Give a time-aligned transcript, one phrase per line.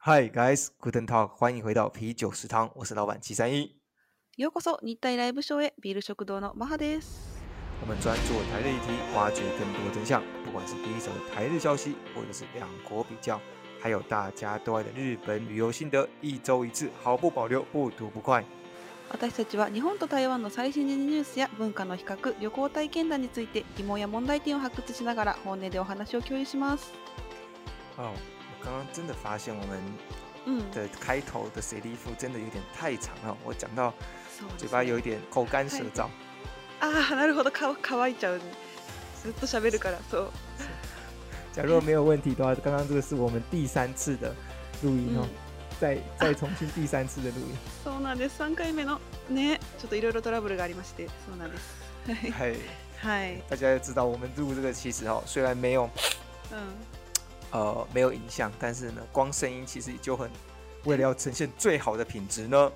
[0.00, 3.76] Hi guys, Guten Tag，欢迎回到啤酒食堂，我是老板七三一。
[4.36, 7.38] ようこそ日体ライブショーへビール食堂のマハです。
[7.82, 10.22] 我们专做台日议题，挖掘更多真相。
[10.44, 13.40] 不管是第一手的台日消息，或者是两国比较，
[13.80, 18.44] 还有大家都爱的日本旅游心得，一周一次，毫不保留，不吐不快。
[19.13, 26.91] 私たちは日本と台湾の最新ニュースや文化の比較、旅行体験談について疑問や問題点を発掘しながら本音でお話を共有します。
[27.95, 28.11] 哦，
[28.59, 29.79] 我刚刚真的发现我们
[30.45, 33.93] うん、的开头的谁利夫真的有点太长了，我讲到
[34.37, 36.07] そうですね嘴巴有一点口干舌燥。
[36.81, 38.41] ああ、なるほど、か乾いちゃう。
[39.23, 40.31] ずっと喋るから、そう。
[41.53, 44.35] 假如没有问题的话，刚刚这个是我们第三次的
[44.81, 45.25] 录音哦，
[45.82, 47.56] 再 再重新第三次的录音。
[47.84, 48.42] そうなんです。
[48.42, 52.32] 3回目のね、ちょっといろいろトラブルがありまして、そうなんです。
[52.32, 52.60] はい嘿，
[53.00, 53.42] はい。
[53.48, 55.90] 大家要知道，我们录这个其实哦，虽然没有
[56.50, 56.98] うん。
[57.50, 60.30] 呃没有影像，但是呢，光声音其实就很
[60.84, 62.70] 为了要呈现最好的品质呢，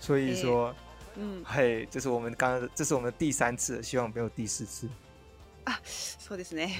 [0.00, 0.74] 所以说，
[1.16, 1.44] うん。
[1.44, 4.88] 嘿，这是我们刚刚这是我们第三次了，希望没有第四次。
[5.66, 6.70] あ、 そうですね。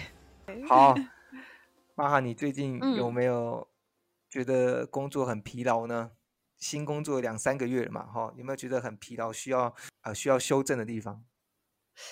[0.69, 0.95] 好，
[1.95, 3.67] 妈哈，你最近嗯有没有
[4.30, 6.12] 觉得工作很疲劳呢？
[6.58, 11.24] 新工作两三个月了嘛，哈，有没有觉得很疲劳，需要呃需要修正的地方？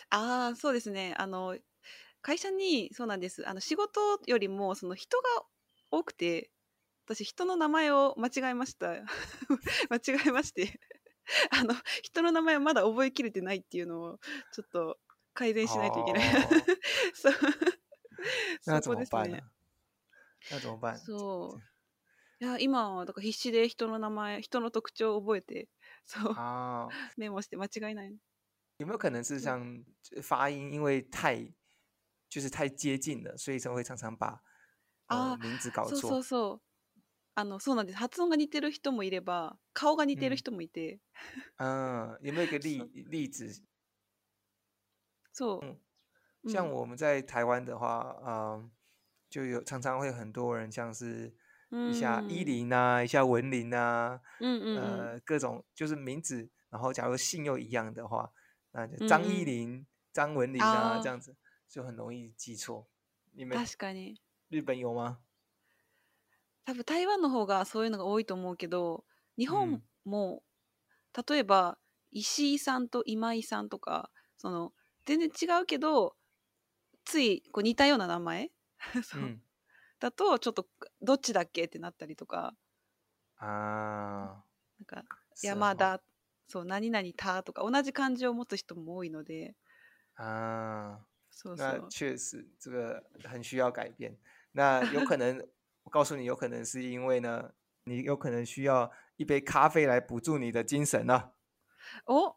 [0.10, 1.14] ああ、そうですね。
[1.18, 1.58] あの、
[2.22, 3.48] 会社に、そうなんです。
[3.48, 5.23] あの、仕事よりも、その人が
[5.92, 6.50] 多くて、
[7.06, 8.90] 私、人の名前を間違えました。
[9.90, 10.80] 間違えまして、
[11.52, 11.73] あの、
[12.04, 14.20] 人の名前をまだ覚えきれてないっていうのを、
[14.52, 14.98] ちょっと
[15.34, 16.23] 改善しないといけない。
[16.23, 16.50] 哦
[17.14, 17.34] そう。
[18.66, 19.40] 那怎么办呢？？
[20.52, 20.98] 那怎么办？
[20.98, 21.62] そう。
[22.39, 25.69] いや、今は、だから必死で人の名前、人の特徴を覚えて、
[26.05, 28.17] そう、啊，メモして間違いない。
[28.77, 29.59] 有没有可能是像
[30.16, 31.35] 呃发音因为太
[32.30, 34.41] 就是太接近了，所以才会常常把
[35.08, 36.23] 呃啊名字搞そうそう错？
[36.23, 36.63] そう。
[37.35, 37.97] あの、そうなんです。
[37.99, 41.02] 発音が似てる人もいれば、顔が似てる人もいて、
[41.58, 43.64] 嗯，有没有一个 例例子？
[45.33, 45.65] そう。
[45.65, 45.80] 嗯
[46.43, 48.71] うん像我们在台湾的话，嗯，
[49.30, 51.36] 就有常常会很多人像是
[51.70, 54.80] 一下依林啊，一下文林啊，うんうんうん。
[54.80, 58.32] 呃，各种就是名字，然后假如姓又一样的话，
[58.72, 61.36] 那就张依嗯嗯林、张文林啊，啊这样子
[61.67, 62.88] 就很容易记错。
[63.33, 64.22] 你们確かに。
[64.50, 65.17] 日本有吗？
[66.66, 69.06] 多分台湾の方がそういうのが多いと思うけど、
[69.38, 70.44] 日本も、
[71.27, 71.77] 例えば、
[72.11, 74.73] 石井さんと今井さんとか、その、
[75.06, 76.16] 全然違うけど、
[77.06, 78.52] ついこう似たような名前？
[79.04, 79.42] そう嗯
[79.99, 80.67] だと、ちょっと、
[81.02, 82.55] どっちだっけってなったりとか、
[83.39, 84.43] 啊，
[84.80, 85.03] なんか、
[85.41, 86.02] 山田、
[86.47, 89.55] そう、何々田とか、同じ漢字を持つ人も多いので、
[90.15, 90.99] 啊，
[91.30, 91.89] そうそ那う。
[91.89, 94.17] 确实这个很需要改变。
[94.53, 95.47] 那有可能，
[95.83, 97.53] 我告诉你，有可能是因为呢，
[97.85, 101.31] 你有可能需要一杯咖啡来补助你的精神呢、
[102.05, 102.35] お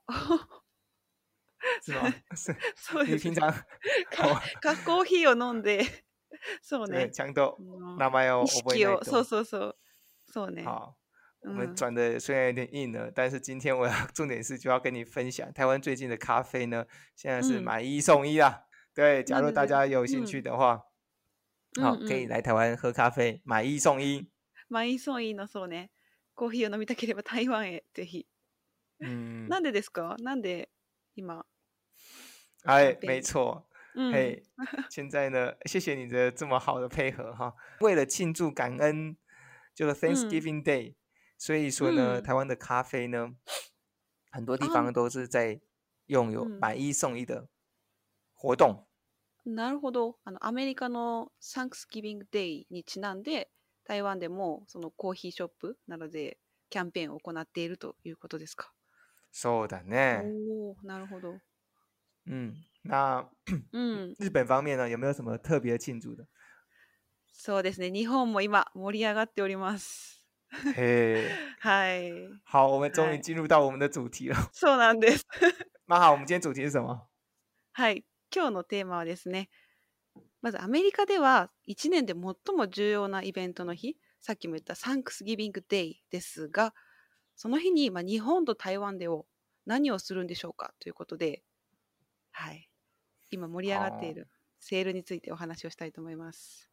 [1.83, 2.13] 是吗？
[2.37, 2.55] 是。
[3.07, 3.51] 你平常
[4.11, 5.85] かかコーヒーを飲んで、
[6.62, 7.12] そう对ね。
[7.12, 9.06] ちゃんとうん名前を意覚え識を、ないと。
[9.06, 9.76] そうそうそう。
[10.32, 10.64] そうね。
[10.64, 10.96] 好，
[11.44, 11.56] 我うん。
[11.58, 18.66] 们转的虽然有点硬了，但是今天我要重点是就要跟你分享台湾最近的咖啡呢，现在是嗯买一送一啦。
[18.94, 20.84] 对，假如大那对对家有兴趣嗯的话，
[21.82, 24.30] 好，うんうん可以来台湾喝咖啡，买一送一。
[24.68, 25.92] マイソンイのそうね。
[26.34, 28.26] コーヒーを飲みたければ台湾へぜひ。
[29.00, 30.70] 嗯，なんでですかなんで
[31.16, 31.46] 今。
[32.66, 33.64] 哎，便没错，
[33.95, 34.13] うん。
[34.13, 34.43] 嘿，
[34.89, 37.55] 现在呢，谢谢你的这么好的配合哈。
[37.81, 39.17] 为了庆祝感恩，
[39.75, 40.95] 就是 Thanksgiving Day，、
[41.39, 43.35] 所以说呢，嗯台湾的咖啡呢，
[44.31, 45.61] 很多地啊方都是在
[46.07, 47.49] 用有嗯买一送一的
[48.35, 48.87] 活动。
[49.47, 50.19] なるほど。
[50.25, 53.51] あの、アメリカのサンクスギビングデイにちなんで、
[53.85, 58.71] 台湾でもそのコーヒーショップなどでキャンペーンを行っているということですか？
[59.33, 60.23] そうだね。
[60.23, 61.39] おお、なるほど。
[62.27, 62.55] 嗯，
[62.85, 63.29] 那
[63.73, 64.15] うん。
[64.19, 66.27] 日本方面呢，有没有什么特别庆祝的？
[67.33, 67.91] そうですね。
[67.91, 70.25] 日本も今盛り上がっております。
[70.75, 71.31] 嘿，
[71.61, 72.13] はい。
[72.45, 74.37] 好，我们终于嗨进入到我们的主题了。
[74.53, 75.27] そうなんです。
[75.87, 77.09] 妈好，我们今天主题是什么？
[77.73, 78.05] はい。
[78.35, 79.49] 今日のテーマはですね、
[80.43, 86.75] まずアメリカでは1年で最も重要なイベントの日、さっきも言ったサンクスギビングデイですが、
[87.37, 89.27] その日に、まあ、日本と台湾でを
[89.67, 91.43] 何をするんでしょうかということで、
[92.40, 92.70] はい。
[93.32, 94.28] 今盛り上がっている
[94.60, 96.70] セールについてお話をしたいと思います。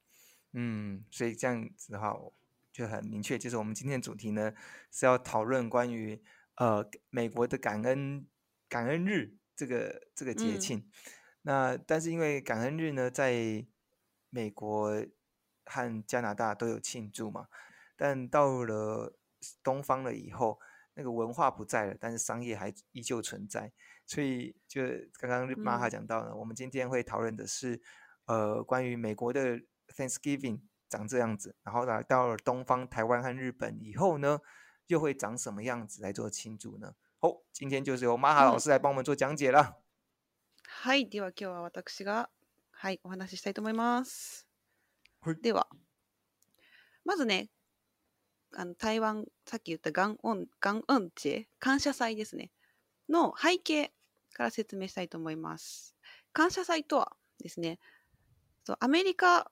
[0.53, 2.33] 嗯，所以这样子的话，我
[2.73, 4.53] 就很明确，就是我们今天的主题呢
[4.91, 6.23] 是要讨论关于
[6.57, 8.27] 呃美国的感恩
[8.69, 10.91] 感恩日这个这个节嗯庆。
[11.43, 13.67] 那但是因为感恩日呢，在
[14.31, 15.05] 美国
[15.65, 17.49] 和加拿大都有庆祝嘛，
[17.97, 19.19] 但到了
[19.63, 20.61] 东方了以后，
[20.95, 23.73] 那个文化不在了，但是商业还依旧存在。
[24.07, 24.83] 所以就
[25.19, 27.81] 刚刚马哈讲到呢，我们今天会讨论的是，
[28.27, 34.41] 呃，关于美国的 Thanksgiving 长这样子，然后呢，到了东方台湾和日本以后呢，
[34.87, 36.95] 又会长什么样子来做庆祝呢？
[37.19, 39.83] 好，今天就是由马哈老师来帮我们做讲解了。
[40.85, 42.29] はい、では今日は私が
[42.73, 44.47] はいお話ししたいと思います。
[45.41, 45.69] では
[47.05, 47.49] まずね、
[48.57, 52.51] あの台湾さっき言ったガンオンガンオンチェ感謝祭ですね
[53.09, 53.93] の背景
[54.34, 55.96] から説明したいと思います。
[56.34, 57.80] 感謝祭とはですね、
[58.80, 59.52] アメリカ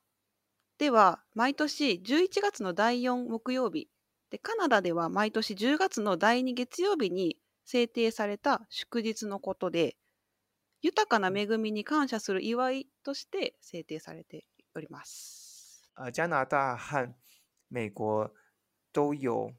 [0.78, 3.90] では毎年11月の第4木曜日
[4.30, 9.96] で、カナダでは毎年10月の第2月曜日に制定された祝日のことで、
[10.82, 14.46] 豊かな恵みに感謝する祝いとして制定されて
[14.76, 15.90] おります。
[15.96, 17.16] 呃，加拿大和
[17.70, 18.30] 美国
[18.92, 19.54] 都有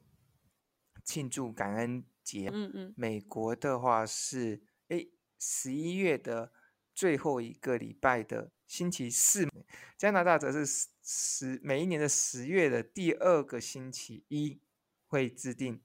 [1.03, 2.49] 庆祝感恩节。
[2.49, 5.06] 嗯嗯，美国的话是哎
[5.38, 6.52] 十一月的
[6.94, 9.48] 最后一个礼拜的星期四，
[9.96, 14.60] 加拿大则是十每一年的十月的第二个星期一
[15.06, 15.82] 会制定，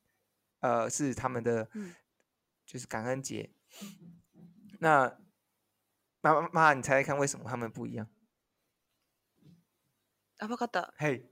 [0.59, 1.69] 呃，是他们的
[2.65, 3.49] 就是感恩节。
[4.79, 5.19] 那
[6.21, 8.07] 妈妈妈，你猜猜看为什么他们不一样？
[10.39, 10.93] あ、分かった。
[10.95, 11.23] はい。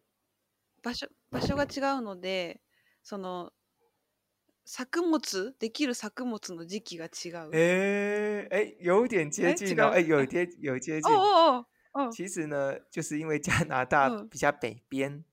[0.81, 2.61] 場所場所が違うので、
[3.03, 3.51] その
[4.65, 7.51] 作物できる作物の時期が違う。
[7.53, 11.13] 哎哎，有点接近哦，哎，有接 有接近。
[11.13, 12.11] 哦哦哦。
[12.11, 15.23] 其实呢，就是因为加拿大比较北边，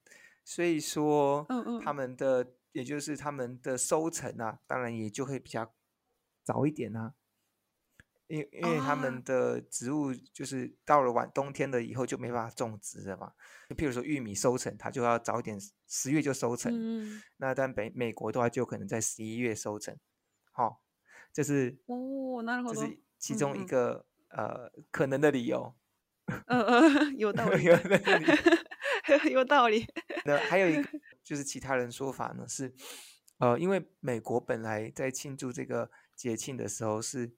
[0.44, 5.72] 所以说，嗯嗯，他们的也就是他们的收成啊，当然也就会比较
[6.44, 7.14] 早一点啊。
[8.27, 13.31] 因因为他们的植物就是到了晚冬天了以后就没办法种植了嘛，
[13.69, 15.57] 就譬如说玉米收成，它就要早点，
[15.87, 16.71] 十月就收成。
[16.75, 17.21] 嗯。
[17.37, 19.97] 那但北美国的话，就可能在十一月收成。
[20.51, 20.81] 好，
[21.31, 22.43] 这是哦，
[22.73, 25.73] 这是其中一个呃可能的理由。
[26.47, 27.63] 嗯嗯， 有道理。
[27.63, 28.25] 有道理。
[29.31, 29.87] 有道理。
[30.25, 32.75] 那还有一个就是其他人说法呢，是
[33.37, 37.33] 呃，因为美国本来在庆祝这个节庆的时候是。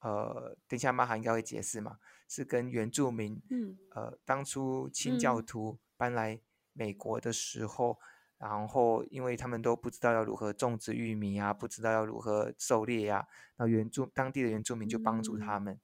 [0.00, 1.98] 呃，等一下，马哈应该会解释嘛，
[2.28, 6.40] 是跟原住民，嗯，呃，当初清教徒搬来
[6.72, 7.98] 美国的时候，
[8.38, 15.80] 然后因为他们都不知道要如何种植玉米啊，不知道要如何狩猎呀，那原住当地的原住民就帮助他们。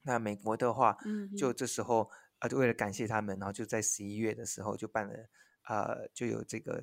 [0.00, 0.96] 那美国的话，
[1.36, 5.12] 就这时候啊，就为了感谢他们，然后就在十一月的时候就办了，
[5.68, 6.82] 呃，就有这个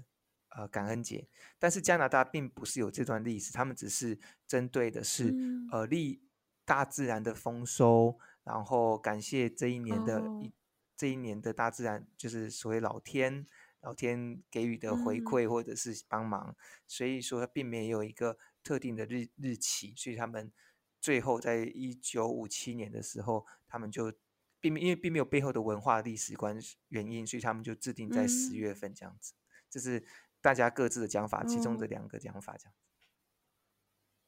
[0.49, 1.27] 呃感恩节。
[1.57, 5.33] 但是加拿大并不是有这段历史，他们只是针对的是
[5.71, 6.21] 呃历。
[6.66, 10.52] 大自然的丰收，然后感谢这一年的一
[10.96, 13.46] 这一年的大自然，就是所谓老天
[13.80, 16.54] 老天给予的回馈或者是帮忙，
[16.86, 20.52] 所以说并没有一个特定的日日期，所以他们
[21.00, 24.12] 最后在一九五七年的时候，他们就
[24.60, 26.56] 并因为并没有背后的文化历史观
[26.88, 29.34] 原因，所以他们就制定在十月份这样子，
[29.68, 30.04] 这是
[30.40, 32.74] 大家各自的讲法，其中的两个讲法这样。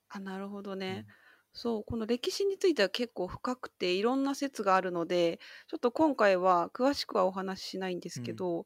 [0.08, 1.04] 啊，なるほどね。
[1.53, 8.65] そう、この歴史については結構深くていろんな説があるので、ちょっと今回は詳しくはお話ししないんですけど、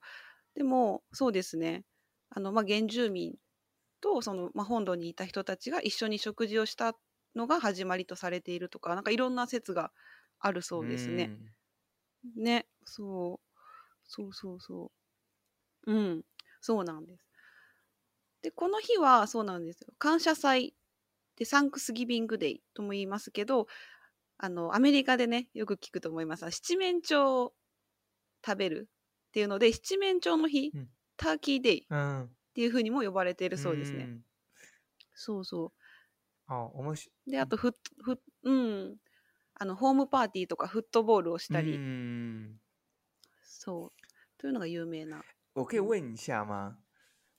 [0.55, 1.85] でもそうですね、
[2.31, 3.35] あの、ま、原住民
[4.01, 6.97] とその、ま、本土にいた人たちが一緒に食事をした
[7.35, 9.93] のが始まりとされているとか、なんかいろんな説が
[10.39, 11.33] あるそうですね。
[12.35, 13.47] ね、そう。
[14.05, 14.91] そうそうそ
[15.87, 15.93] う。
[15.93, 16.25] うん、
[16.61, 17.25] そうなんです。
[18.43, 19.93] で、この日はそうなんですよ。
[19.97, 20.75] 感謝祭
[21.35, 23.67] で、サンクスギビングデイとも言いますけど、
[24.37, 26.49] あの、アメリカでね、よく聞くと思います。
[26.51, 27.53] 七面鳥を
[28.45, 28.89] 食べる
[29.29, 34.03] っていうので、七面鳥の日、うん、ターキーデイっていうふうにも呼ばれているそうですね。
[34.03, 34.21] うん、
[35.13, 35.71] そうそう。
[36.47, 37.31] あ、面白い。
[37.31, 38.97] で、あとフッ、フうん。
[39.55, 41.79] あの、ホームパーティーとかフットボールをしたり。
[43.43, 44.37] そう。
[44.37, 45.23] というのが有名な。
[45.53, 46.77] 我可以问一下吗？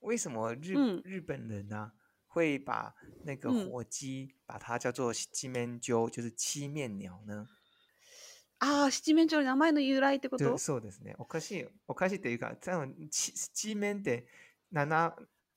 [0.01, 1.93] 为什么日、嗯、日本人呢、啊？
[2.35, 2.93] 会把
[3.25, 7.47] 那个火鸡把它叫做七面鸠，就是七面鸟呢？
[8.59, 10.59] ああ、七面鳥の名前の由来ってこと？
[10.59, 11.15] そうですね。
[11.19, 14.27] おかしい、おかしいっていうか、多分七面って
[14.73, 15.17] 七。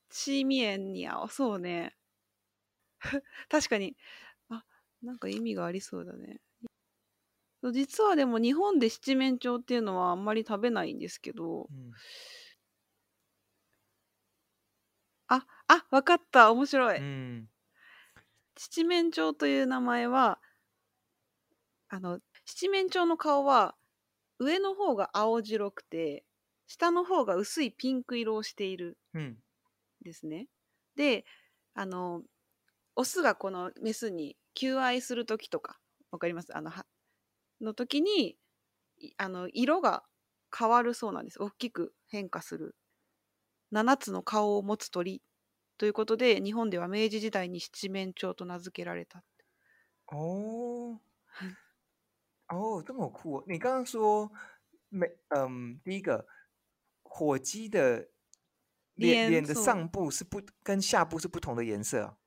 [0.10, 1.96] 七面鳥、そうね。
[3.50, 3.98] 確かに。
[4.50, 4.63] あ、
[5.01, 6.41] なんか意味がありそうだね。
[7.74, 11.91] 実はでも日本で七面鳥っていうのはあんまり食べないんですけど、うん、
[15.67, 16.51] あ、あ、わかった。
[16.51, 17.00] 面白い。
[17.00, 17.50] うん。
[18.57, 20.41] 七面鳥という名前は、
[21.89, 23.75] あの、七面鳥の顔は、
[24.39, 26.25] 上の方が青白くて
[26.67, 29.43] 下の方が薄いピンク色をしているうん。
[30.01, 30.47] んですね。
[30.95, 31.25] で
[31.74, 32.24] あの
[32.95, 35.79] オスがこのメスに求愛する時とか
[36.12, 36.55] わかります？
[36.57, 36.86] あのは
[37.62, 38.38] の時に
[39.00, 40.03] いあの色が
[40.57, 42.75] 変わるそうなんです大きく変化する
[43.71, 45.24] 7つの顔を持つ鳥
[45.77, 49.24] ということで日本では明治時代に七面鳥と名付けられた。
[50.07, 51.55] 哦はい，
[52.50, 53.39] 哦，这么酷。
[53.39, 53.43] 哦！
[53.48, 54.31] 你刚刚说
[54.89, 56.25] 没，嗯，第一个
[57.03, 58.10] 火鸡的
[58.96, 62.03] 脸脸脸的上部是不跟下部是不同的颜色。
[62.05, 62.17] 啊，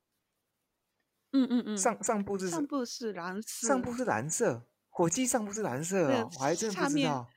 [1.32, 7.28] 嗯嗯嗯，上上部是上部是蓝色，上部是蓝色，火鸡上部是蓝色对哦，我还真不知道。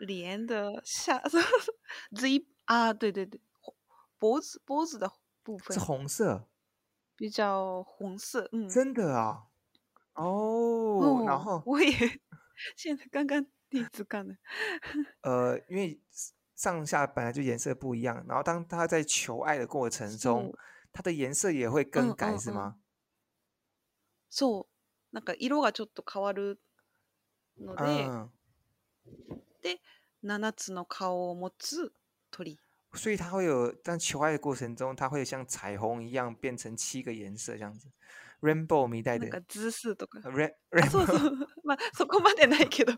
[0.00, 1.22] 脸的下
[2.16, 3.40] 嘴啊，对对对，
[4.18, 5.10] 脖子脖子的
[5.42, 5.74] 部分。
[5.74, 6.48] 是红色，
[7.16, 9.46] 比较红色，嗯，真的啊？
[10.14, 11.62] 哦，然哦后？
[11.66, 12.20] 我也
[12.76, 14.36] 现在刚刚第一次看的，
[15.22, 16.00] 呃，因为
[16.54, 20.52] 上下本来就颜色不一样，然后当它在求爱的过程中
[20.92, 22.76] 它的颜色也会更改，嗯是吗？
[24.30, 24.66] そ
[25.12, 26.60] うなんか色がちょっと変わる
[27.60, 28.30] ので、嗯，
[29.62, 29.80] で
[30.24, 31.92] 7つの顔を持つ
[32.30, 32.58] 鳥。
[32.93, 37.87] 所以它会有在求爱的过程中，它会像彩虹一样变成七个颜色这样子，
[38.41, 40.19] rainbow みたいでなんか図数とか。
[40.23, 41.47] 呃，rain あ、そうそ rainbow う。
[41.63, 42.93] まあそこまでないけど。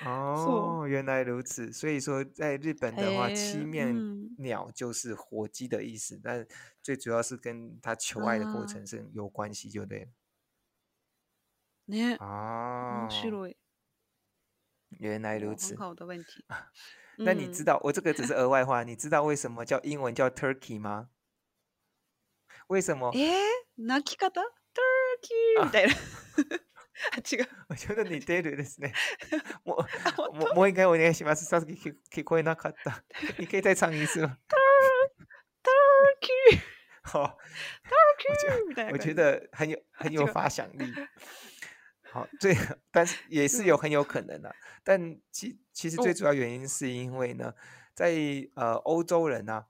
[0.05, 1.71] 哦，原来如此。
[1.71, 6.45] 所以说，在日本的话，七へえ面うん鸟就是火鸡的意思，但
[6.83, 10.07] 最主要是跟它求爱的过あ程是有关系，就对了。
[11.87, 13.55] ね、哦面，白い。
[14.98, 15.70] 原来如哦此。
[15.70, 15.78] 很。
[15.78, 16.44] 好的问题。
[17.16, 21.08] 那你知嗯道，我这个只是额外话，你知道为什么叫英文叫 turkey 吗？
[22.68, 23.12] 为什么？
[23.14, 23.42] え、
[23.76, 24.40] 泣き方
[24.72, 25.94] ?turkey みたいな。
[27.12, 27.48] あ、違う。
[27.68, 28.92] 我觉得你出るですね。
[29.64, 31.44] もうあ、本もうもう一回お願いします。
[31.44, 33.02] さっき聞聞こえなかった。
[33.38, 34.38] 你可以再唱一次吗
[35.62, 36.60] ？turkey
[37.02, 37.36] 好
[37.84, 39.12] ，turkey みたいな我觉。
[39.14, 40.92] 得很有很有发想力。
[42.11, 42.55] 好，最
[42.91, 47.53] 但是也是有很有可能的、但其其实最哦主要原因是因为呢，
[47.93, 48.13] 在
[48.55, 49.65] 呃欧洲人呢、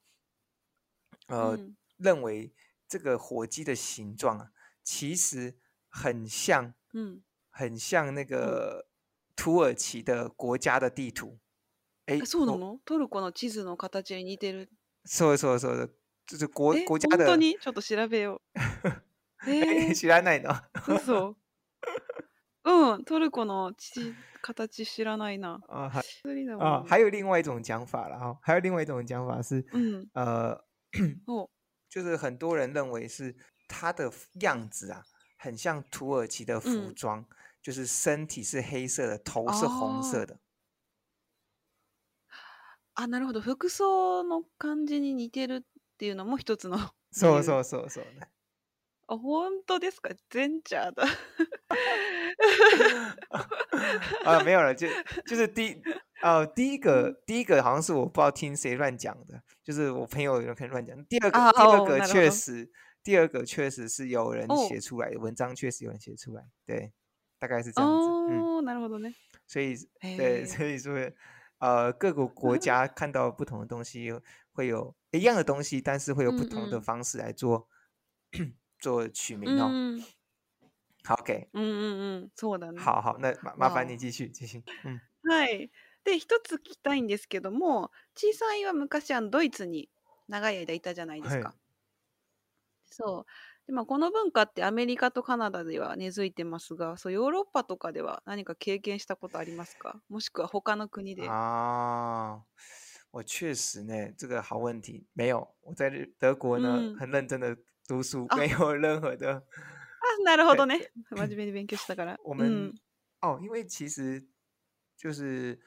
[1.28, 2.54] 呃、嗯认为
[2.88, 4.52] 这个火鸡的形状啊，
[4.84, 5.58] 其实
[5.90, 7.22] 很像うん。
[7.58, 8.90] 很像那个
[9.34, 11.40] 土耳其的国家的地图。
[12.06, 14.70] 哎え、そうな我のトルコの地図の形に似てる。
[15.06, 15.96] そうそうそうそう，
[16.28, 17.26] 就是国え、国家的。
[17.26, 19.50] 本当にちょっと調べよう。
[19.50, 20.50] ええ 知らないの？
[20.52, 21.38] ー、嘘。
[22.65, 25.61] うん、トルコの地形知らないな。
[25.69, 26.85] 啊，还無理だも啊，ん。
[26.87, 30.09] 还有另外一种讲法了哈，还有另外一种讲法是，うん。
[30.13, 30.63] 呃，
[31.27, 31.49] お
[31.89, 33.35] 就是很多人认为是
[33.69, 35.03] 它的样子啊，
[35.39, 37.25] 很像土耳其的服嗯装，
[37.63, 40.41] 就是身体是黑色的，头是红色哦的。
[42.95, 43.41] あ、なるほど。
[43.41, 46.77] 服装の感じに似てるっていうのも一つの。
[47.13, 48.29] そうそうそうそうね。
[49.09, 50.15] あ、本当ですか？
[50.29, 51.05] ゼンチャーだ。
[54.24, 54.88] 啊，没有了，就
[55.26, 55.82] 就是第
[56.22, 61.06] 呃第一个第一个好像是我不知道听谁乱讲的，就是我朋友有可能乱讲。
[61.06, 62.70] 第二个、啊第二个哦なるほど确实，
[63.04, 66.92] 第二个确实是有人哦写出来的，文章确实有人写出来，对，
[67.40, 68.08] 大概是这样子。
[68.08, 69.14] 嗯，おー、なるほどね。
[69.48, 71.12] 所以へ对，ー所以说
[71.60, 74.12] 呃各个国 家看到不同的东西，
[74.54, 77.68] 会有一样的东西，但是会有不同的嗯嗯方式来做
[78.80, 79.68] 做取う名哦。
[79.70, 80.04] ん。
[81.05, 82.31] 好，OK，うんうんうん。
[82.35, 82.81] そうだね。
[82.81, 85.01] 好好，那麻麻烦你继续继续，嗯。
[85.25, 85.71] はい。
[86.05, 89.91] で、一つ聞きたいんですけども、小さいは昔あのドイツに
[90.29, 91.55] 長い間いたじゃないですはいか。
[92.91, 93.27] そう。
[93.67, 100.01] でまあ、この文化ってアメリカとカナダでは根付いてますが、そうヨーロッパとかでは何か経験したことありますか？
[100.09, 101.29] もしくは他の国で。
[101.29, 102.43] 啊，
[103.13, 105.55] 我确实呢，这个好问题，没有。
[105.63, 109.45] 我在日德国呢，嗯很认真的读书，啊没有任何的。
[110.20, 110.92] あ、なるほどね。
[111.10, 112.18] 真面目に勉強したから。
[112.24, 112.74] 我们、うん。
[113.22, 114.28] 哦，因为其实
[114.98, 115.60] 就是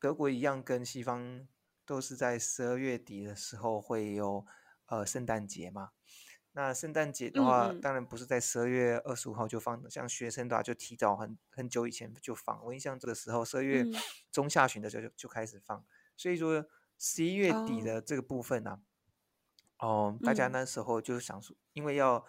[0.00, 1.46] 德国一样，跟西方
[1.84, 4.46] 都是在十二月底的时候会有
[4.86, 5.90] 呃圣诞节嘛。
[6.52, 12.64] 那圣诞节的嗯话，嗯当然不是在十二月二十五号就放的，像学生的话就提早很很久以前就放。
[12.64, 13.94] 我印象这个时候十二月嗯
[14.32, 15.84] 中下旬的时候就就开始放，
[16.16, 16.66] 所以说
[16.98, 18.80] 十一月底哦的这个部分呢、
[19.78, 22.24] 哦，大家嗯那时候就想说，因为要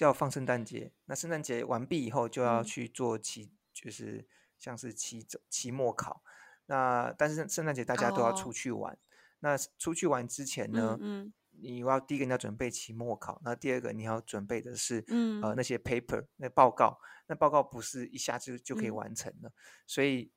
[0.00, 4.26] 要放圣诞节，那圣诞节完毕以后就要嗯去做期，就是
[4.58, 6.22] 像是期中期末考。
[6.66, 8.98] 那但是圣诞节大家都要出哦去玩，
[9.38, 16.98] 那出去玩之前呢，嗯嗯 你要第一个你要准备期末考，那第二个你要准备的是嗯呃那些 paper 那报告，
[17.28, 19.52] 那报告不是一下子就可以嗯完成的，
[19.86, 20.32] 所以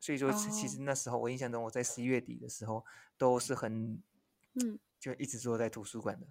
[0.00, 2.84] 所以说其其哦实那时候我印象中我在十一月底的时候
[3.18, 4.02] 都是很
[4.54, 4.78] うん。
[4.98, 6.30] 就一直坐在图书馆的，あ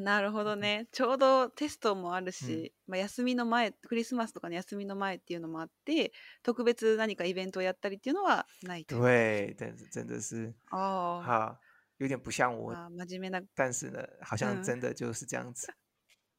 [0.00, 0.86] なるほどね。
[0.92, 6.12] ちょうどテストもあるし、まあ、休みの前、クリスマスとかの休みの前っていうのもあって、
[6.44, 8.94] 特別何かイベントをやったりっていうのはないと。
[8.96, 11.58] 对，但是真的是あ哈，
[11.96, 13.42] 有点不像我，あ、あ真面目な。
[13.56, 15.66] 但是呢，好像嗯真的就是这样子。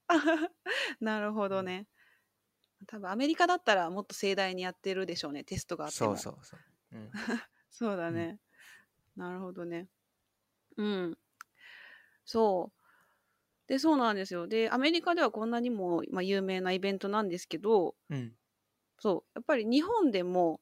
[1.01, 1.85] なるほどね。
[2.87, 6.15] 多分アメリカだったらもっと盛大にやってるでしょうね、テストがあっても。
[6.15, 6.59] そうそうそう。
[6.93, 7.11] 嗯，
[7.69, 8.39] そうだね。
[9.17, 9.89] なるほどね。
[10.77, 11.17] うん。
[12.23, 12.78] そう。
[13.69, 14.47] で、そうなんですよ。
[14.47, 18.33] で、アメリカではこんなにも、まあ、有名なイベントなんですけど、嗯
[19.01, 20.59] そう、やっぱり日本でも、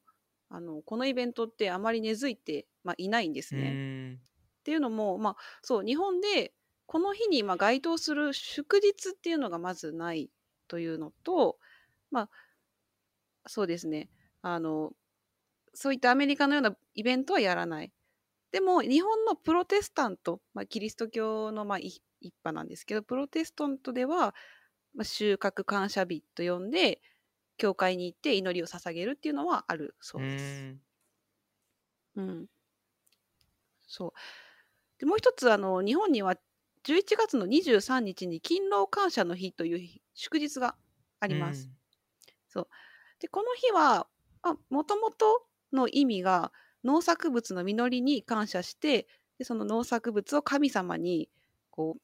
[0.48, 3.72] あの、このイベントってあまり根付いて、まあ、いないんですね。
[3.74, 4.20] 嗯
[4.60, 6.52] っていうのも、まあ、そう、日本で
[6.88, 10.30] この日にまあ該当する祝日っていうのがまずない
[10.68, 11.58] というのと、
[12.10, 12.30] まあ、
[13.46, 14.10] そうですね。
[14.40, 14.92] あの、
[15.74, 17.92] そういったアメリカのようなイベントはやらない。
[18.52, 24.34] でも、日本のプロテスタント、まあ、キリスト教のまあ一一派なんですけど、プロテスタントでは、
[24.94, 27.02] まあ、収穫感謝日と呼んで、
[27.58, 30.66] 教会に行って祈りを捧げるっていうのはあるそうです。
[32.14, 32.48] 嗯うん。
[33.86, 34.12] そう。
[34.98, 36.36] で、もう一つ、あの、日本には
[36.84, 40.76] 11月の23日に勤労感謝の日という日祝日が
[41.20, 41.70] あります。
[43.20, 44.08] で、この日は、
[44.70, 46.52] もともとの意味が
[46.84, 49.08] 農作物の実りに感謝して、
[49.38, 51.28] でその農作物を神様に
[51.70, 52.00] こう、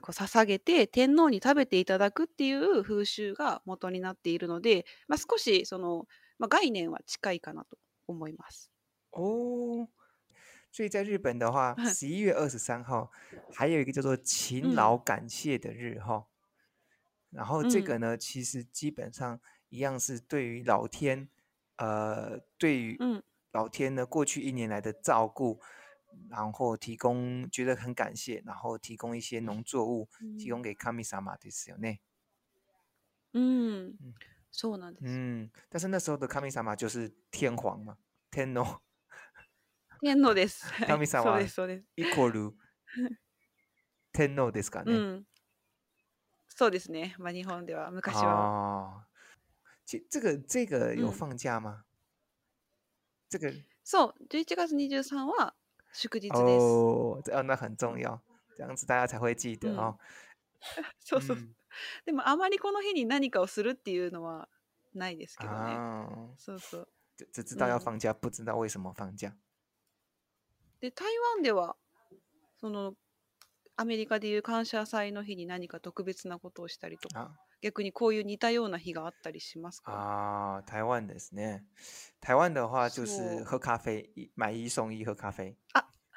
[0.00, 6.06] こう捧げて天皇に食べていただくっていう風習が元になっているので、まあ、少しその、
[6.38, 8.70] まあ、概念は近いかなと思います。
[9.12, 9.88] 哦，
[10.70, 13.10] 所以在日本的话， 十一月二十三号
[13.52, 16.26] 还有一个叫做勤嗯劳感谢的日哈。
[17.30, 19.40] 然后这嗯个呢，其实基本上
[19.70, 21.28] 一样是对于老天，
[21.76, 23.22] 呃，对于うん。
[23.52, 25.58] 老天呢过去一年来的照顾，
[26.29, 31.99] 然后提供觉得很感谢，然后提供一些农作物，提供给神様ですよね。
[33.33, 33.95] うん、
[34.51, 35.05] そうなんです。
[35.07, 37.97] 嗯，但是那时候的神様就是天皇嘛，
[38.29, 38.79] 天皇
[40.01, 40.65] 天皇です。
[40.85, 41.85] 神様そ うです、そうです。
[41.95, 42.53] イコール
[44.11, 44.93] 天皇ですかね。
[44.93, 45.25] うん。
[46.47, 47.15] そうですね。
[47.17, 49.01] まあ、日本では昔は。
[49.01, 49.05] 哦，
[49.85, 51.85] 其这个这个有嗯放假吗？
[53.27, 53.51] 这个
[53.83, 55.55] そう、11月23は
[56.00, 56.38] 祝日です。
[56.40, 58.20] 哦，那很重要，
[58.56, 59.98] 这样子大家才会记得嗯哦。
[61.00, 61.36] そうそう。
[61.36, 61.54] 嗯
[62.06, 64.48] でも、あまりこの日に何かをするっていうのは
[64.94, 65.56] ないですけどね。
[65.58, 66.88] 啊，そうそう。
[67.16, 69.32] 只只知道要嗯放假，不知道为什么放假。
[70.80, 71.76] で、台湾では、
[72.60, 72.94] その、
[73.76, 79.90] アメリカでいう感謝祭の日に何か特別なことをしたりとか、啊逆にこういう似たような日があったりしますか？
[79.92, 81.64] 啊，台湾ですね。
[82.20, 85.56] 台湾的话就是喝咖啡，一买一送一喝咖啡。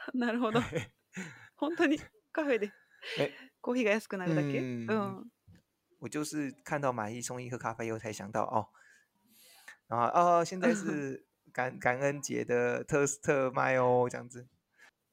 [0.15, 0.61] なるほど。
[1.57, 1.99] 本当に
[2.33, 2.71] カフェで
[3.19, 5.31] えコーヒーが安くなるだけうんうん。
[5.99, 8.69] 我就是看到买一送一喝咖啡以后才想到哦，
[9.89, 14.47] 然后哦，现在是 感感恩节的特特卖哦，这样子。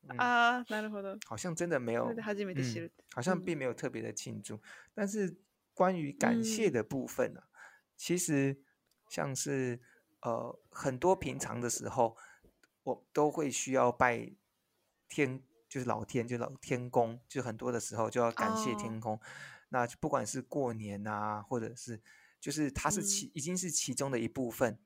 [0.10, 1.18] 嗯，ああ、なるほど。
[1.26, 2.92] 好像真的没有それで初めて知る。
[3.16, 4.60] 好像嗯并没有特别的庆祝，
[4.94, 5.40] 但是
[5.74, 7.42] 关于感谢嗯的部分呢、
[7.96, 8.62] 其实
[9.08, 9.80] 像是
[10.22, 12.18] 呃很多平常的时候，
[12.84, 14.34] 我都会需要拜
[15.09, 18.77] 天，就是老天，就老天公，就很多的时候就要感谢哦。
[18.77, 19.21] 天公。
[19.71, 22.01] 那就不管是过年啊，或者是
[22.41, 23.03] 就是它是嗯。
[23.03, 24.79] 其、已经是其中的一部分，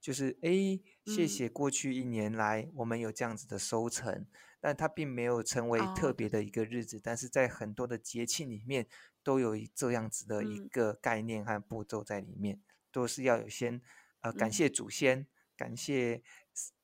[0.00, 1.28] 就是哎，谢嗯。
[1.28, 4.26] 谢过去一年来我们有这样子的收成，
[4.60, 8.86] 但它并没有成为哦特别的一个日子，但是在很多的节庆里面
[9.22, 10.70] 都有这样子的一嗯。
[10.70, 13.82] 个概念和步骤在里面，都是要有先
[14.20, 14.50] 呃感嗯。
[14.50, 16.22] 谢祖先，感谢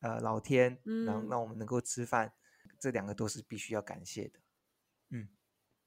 [0.00, 1.30] 呃老天，然后嗯。
[1.30, 2.34] 让我们能够吃饭，
[2.78, 4.40] 这两个都是必须要感谢的。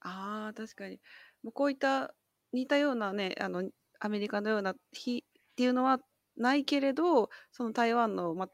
[0.02, 1.00] ああ、確かに。
[1.44, 2.14] もうこういった
[2.54, 6.00] 似たようなね、あの、アメリカのような日っていうのは
[6.38, 8.50] ないけれど、その台湾の、ま、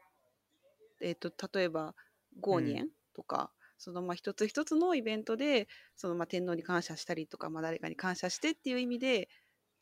[1.00, 1.94] えっ、と、例えば、
[2.40, 9.28] ゴーニェンとか、そのまあ一つ一つのイベントで、そのまあ天皇に感謝したりとか、まあ、誰かに感謝してっていう意味で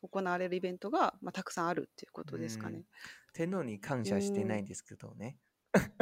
[0.01, 2.83] 行われるイベントが、まあ、たくさんあるっていうことですかね。
[3.33, 5.39] 天皇に感謝してないんですけどね。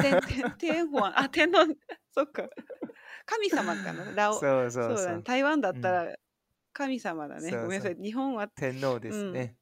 [0.02, 1.58] 天天 天皇、あ、天皇、
[2.14, 2.50] そっか。
[3.26, 4.12] 神様かな？
[4.14, 5.24] ラオそうそうそうだね。
[5.24, 6.16] 台湾だったら
[6.74, 7.52] 神様だね。
[7.52, 7.96] ごめんなさい。
[7.96, 9.58] 日本は天皇ですね。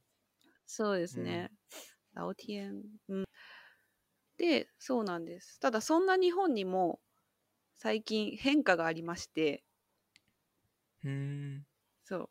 [0.65, 1.51] そうですね。
[2.13, 2.83] ラオティエン。
[3.09, 3.25] うん。
[4.37, 5.59] で、そうなんです。
[5.59, 6.99] ただそんな日本にも
[7.75, 9.63] 最近変化がありまして、
[11.03, 11.65] 嗯
[12.03, 12.29] そう。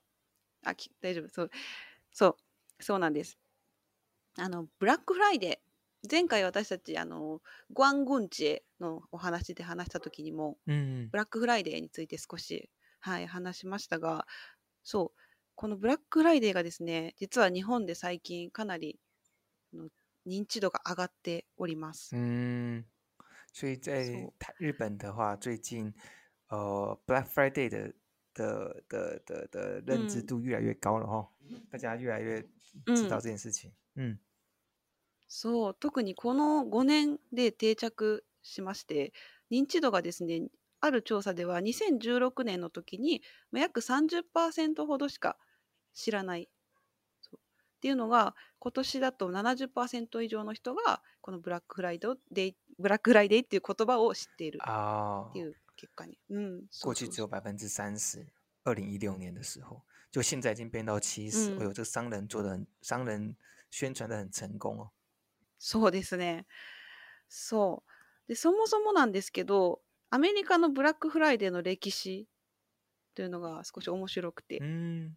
[0.65, 1.29] あ、き大丈夫。
[1.29, 1.51] そう。
[2.13, 2.37] そう。
[2.83, 3.39] そうなんです。
[4.37, 5.70] あの、ブラックフライデー。
[6.09, 14.27] 前回私たち、あの、光棍节のお話で話した時にも、嗯ブラックフライデーについて少し、はい、話しましたが、
[14.83, 15.21] そう。
[15.57, 18.99] このブラックフライデーがですね、実は日本で最近かなり
[20.27, 22.17] 認知度が上がっております。
[22.17, 22.85] 嗯，
[23.53, 24.07] 所以在
[24.59, 25.93] 日本的话，最近
[26.49, 27.95] 呃 Black Friday 的
[28.33, 31.29] 的的的的认知嗯度越来越高了哈，
[31.71, 32.41] 大家越来越
[32.87, 33.71] 知道这件事情。
[33.97, 34.19] 嗯
[35.33, 39.13] そう、特にこの5年で定着しまして、
[39.49, 40.49] 認知度がですね、
[40.81, 45.37] ある調査では2016年の時にまあ約30%ほどしか
[45.95, 46.49] 知らない。
[47.23, 56.19] そうっていうのが、今年だと70%以上の人が、このブラックフライデー、ブラックフライデーっていう言葉を知っている啊ってい，う結果に。
[56.31, 58.27] うん、そうそう过去只有百分之三十，
[58.65, 61.55] 二零一六年的时候，就现在已经变到七十。
[61.55, 63.37] 嗯哎呦，这个商人做的很，商人
[63.71, 64.91] 宣传的很成功哦。
[65.61, 66.47] そうですね。
[67.29, 68.29] そう。
[68.29, 72.27] で、そもそもなんですけど、アメリカのブラックフライデーの歴史
[73.15, 74.59] というのが少し面白くて。
[74.61, 75.13] 嗯，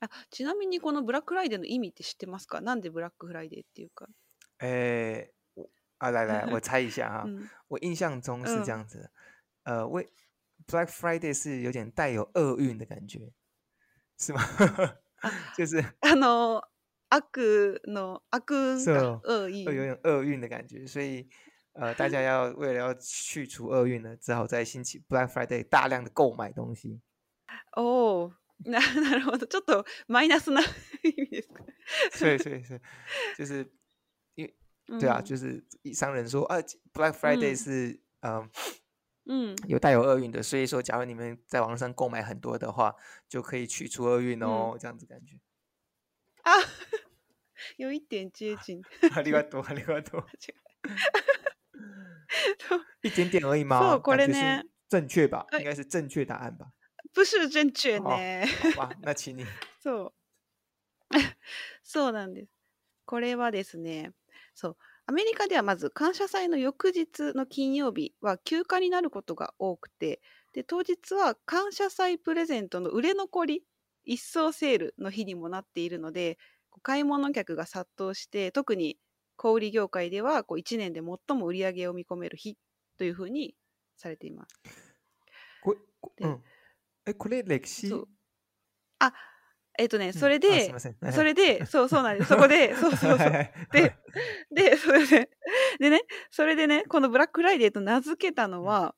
[0.00, 2.60] あ、ちなみにこのブラックフライデーの意味って知ってますか？
[2.60, 4.06] なんでブラックフライデーっていうか。
[4.58, 5.66] 哎，我
[5.98, 7.24] 啊，来来，我猜一下哈。
[7.24, 7.50] うん。
[7.68, 9.10] 我印象中是这嗯样子的，
[9.64, 10.08] 呃，为
[10.66, 13.32] Black Friday 是有点带有厄运的感觉，
[14.18, 14.40] 是吗？
[15.56, 16.62] 就是あの、
[17.13, 18.83] 悪の、悪運か。
[18.83, 21.27] 是 哦うん、いい会有点厄运的感觉，所以
[21.73, 27.01] 呃，大家要为了要去除厄运呢，只好在星期 Black Friday 大量的购买东西。
[27.77, 28.33] おお。
[28.65, 29.47] ななるほど。
[29.47, 30.61] ちょっとマイナスな
[31.01, 31.63] 意味ですか。
[32.11, 32.81] 所以，所以是
[33.37, 33.71] 就是
[34.35, 34.53] 因为
[34.99, 36.57] 对啊，うん就是商人说啊，
[36.93, 38.49] Black Friday 嗯是嗯
[39.25, 39.55] うん。
[39.65, 42.93] 有带有厄运的，所以说假如你们在网上购买很多的话，
[43.29, 45.39] 就可以去除厄运哦，这样子感觉。
[46.43, 46.59] あ
[47.78, 48.82] 良い点接近。
[49.14, 50.24] ありがとう，ありがとう。
[52.68, 55.46] そう一点点而已嘛，そうこれね正确吧？
[55.52, 56.66] 哎应该是正确答案吧？
[57.12, 58.46] 不是正确哦ね。
[58.74, 59.44] 好吧，那请你。
[59.80, 60.12] そ
[61.10, 61.16] う。
[61.82, 62.52] そうなんです。
[63.06, 64.12] これはですね、
[64.54, 64.76] そう。
[65.06, 70.20] アメリカではまず感謝祭の翌日の金曜日は休暇になることが多くて、
[70.54, 73.64] で当日は感謝祭プレゼントの売れ残り
[74.04, 76.38] 一掃セールの日にもなっているので、
[76.74, 78.98] こう買い物客が殺到して、特に
[79.36, 82.58] 小売業界ではこう1年で最も売り上げを見込める日
[82.98, 83.54] というふうに
[83.96, 84.60] されています。
[85.62, 86.42] ここでうん。
[87.06, 87.92] え、これ歴史
[88.98, 89.12] あ、
[89.78, 90.96] えっ、とね、うんそれで、ません。
[91.12, 92.28] それで、そうそうなんです。
[92.28, 93.30] そこで、そうそうそう。
[93.72, 93.96] で、
[94.50, 95.30] で、それで、
[95.78, 98.96] でね、それでね、このブラックフライデーと名付けたのは、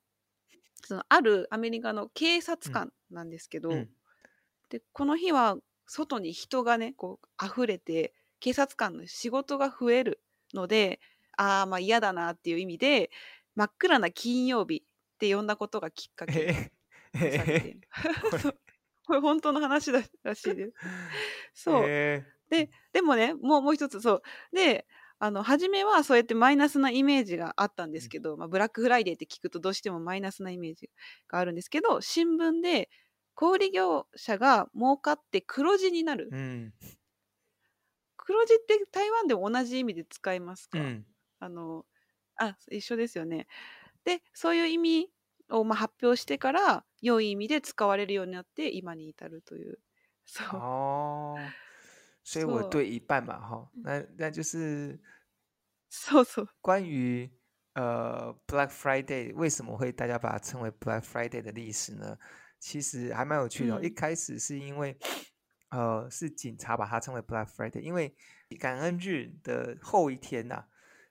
[0.83, 3.91] そのあるアメリカの警察官なんですけど、うん
[4.69, 5.57] で、この日は
[5.87, 10.21] 外に人がね、こう、溢れて、警察官の仕事が増える
[10.55, 11.01] ので、
[11.37, 13.11] ああ、まあ嫌だなっていう意味で、
[13.55, 16.73] 真っ暗な金曜日って呼んだことがきっかけ。
[18.31, 18.59] こ そう
[19.07, 20.73] これ本当の話だらしいです。
[21.55, 21.85] そう。
[21.87, 24.23] えで、でもね、もうもう一つ、そう。
[24.53, 24.87] で、
[25.19, 30.91] あの、初めはそうやってマイナスなイメージがあったんですけど、まあ、ブラックフライデーって聞くとどうしてもマイナスなイメージ
[31.29, 32.91] があるんですけど、新聞で
[33.37, 36.31] 小売業者が儲かって黒字になる。
[36.33, 36.73] うん。
[38.17, 41.07] 黒字って台湾でも同じ意味で使いますか、うん。
[41.39, 41.85] あの、
[42.37, 43.47] あ、一緒ですよね。
[44.05, 45.11] で、そういう意味
[45.51, 49.79] をまあ発表してから、良い意味で使われるようになって、今に至るという。
[50.25, 50.47] そう。
[50.59, 51.37] 哦，
[52.25, 54.99] 所以我错对一半嘛，哈，那那就是
[55.89, 56.49] そうそう。
[56.63, 57.31] 关于
[57.75, 62.19] 呃 Black Friday 为什么会大家把它称为 Black Friday 的历史呢？
[62.59, 63.95] 其实还蛮有趣的哦、一嗯。
[63.95, 64.97] 开始是因为
[65.71, 68.15] 呃是警察把它称为 Black Friday，因为
[68.59, 70.67] 感恩日的后一天呐、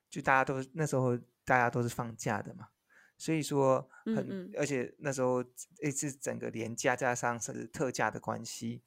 [0.09, 2.69] 就大家都那时候大家都是放假的嘛，
[3.17, 4.25] 所以说很，嗯。
[4.29, 5.43] 嗯而且那时候
[5.81, 8.83] 诶是整个连假加上是特价的关系，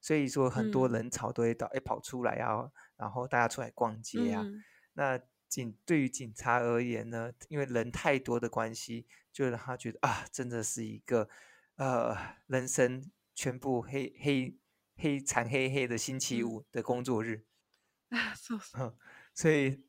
[0.00, 0.92] 所以说很多嗯。
[0.92, 4.62] 人潮都会到诶跑出来啊，然后大家出来逛街啊，嗯
[4.94, 11.28] 那警对于警察而言呢，因为人太多的关系，就让他觉得啊，真的是一个
[11.75, 12.15] 呃
[12.47, 14.57] 人生全部黑黑
[14.95, 17.45] 黑惨黑黑的星期嗯五的工作日，
[18.09, 18.93] あそうそう。
[19.33, 19.83] 所以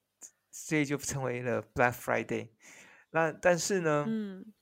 [0.51, 2.51] 所以就成为了 Black Friday。
[3.11, 4.53] 那但是呢，嗯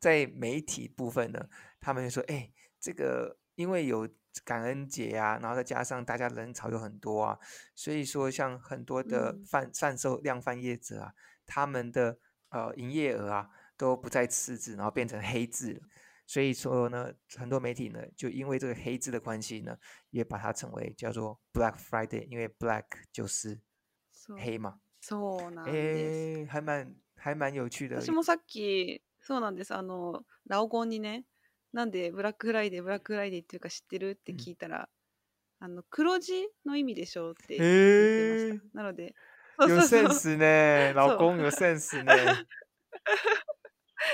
[0.00, 1.48] 在媒体部分呢，
[1.80, 4.08] 他们就说，哎，这个因为有
[4.44, 7.38] 感恩节啊，然后再加上大家人潮有很多啊，
[7.74, 11.14] 所以说像很多的嗯贩贩售量贩业者啊，
[11.46, 12.18] 他们的
[12.50, 13.48] 呃营业额啊
[13.78, 15.80] 都不再赤字，然后变成黑字了。
[16.31, 19.77] 所以说呢，很多媒体呢，就因为这个黑字的关系呢，
[20.11, 23.59] 也把它称为叫做 Black Friday，因为 Black 就是
[24.37, 24.79] 黑嘛。
[25.01, 25.71] そうなんです。
[25.73, 27.99] 诶，还蛮还蛮有趣的。
[27.99, 29.75] 私もさっき、そうなんです。
[29.75, 31.25] あの、老公にね、
[31.73, 34.87] なんでブラックフライデー、ブラックフライデーっていうか知ってるってうん聞いたら、
[35.59, 37.65] あの、黒字の意味でしょうって言ってま
[38.37, 39.13] し诶た。，なので、
[39.59, 40.03] 有そうそう。
[40.05, 42.13] sense 呢，老公有 sense 呢。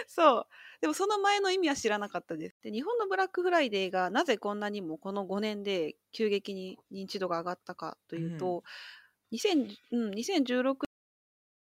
[0.07, 0.47] そう。
[0.81, 2.57] でもその前の意味は知らなかったです。
[2.61, 8.63] で、日本のブラックフライデーがなぜこんなにもこの5年で急激に認知度が上がったかというと、
[9.31, 10.87] 2000うん、2016年、日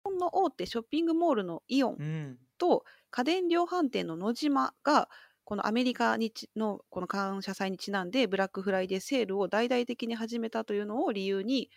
[0.04, 5.10] 本の大手ショッピングモールのイオン嗯と家電量販店の野島が
[5.44, 11.72] このアメリカにちのこの感謝祭にちなんでブラックフライデーセールを大々的に始めたというのを理由に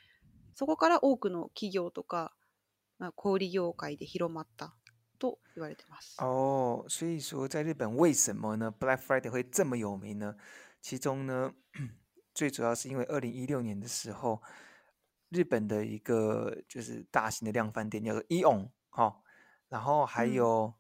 [0.55, 2.33] そこから多くの企業とか、
[2.99, 4.75] まあ、小売業界で広まった
[5.20, 6.16] と言われてます。
[6.24, 8.74] 哦，所以说在日本为什么呢？
[8.80, 10.36] Black Friday 会这么有名呢？
[10.82, 11.54] 其中呢，
[12.34, 14.42] 最主要是因为二零一六年的时候，
[15.30, 19.22] 日本的一个就是大型的量贩店叫做 Eon 哈、
[19.68, 20.74] 然后还嗯有、